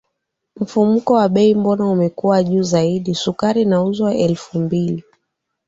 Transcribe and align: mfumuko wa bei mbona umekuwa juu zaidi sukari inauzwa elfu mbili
mfumuko 0.59 1.13
wa 1.13 1.29
bei 1.29 1.55
mbona 1.55 1.87
umekuwa 1.89 2.43
juu 2.43 2.61
zaidi 2.63 3.15
sukari 3.15 3.61
inauzwa 3.61 4.13
elfu 4.15 4.59
mbili 4.59 5.03